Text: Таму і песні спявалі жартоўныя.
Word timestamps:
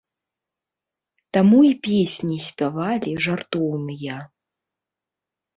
Таму 1.37 1.59
і 1.67 1.69
песні 1.87 2.37
спявалі 2.47 3.11
жартоўныя. 3.27 4.17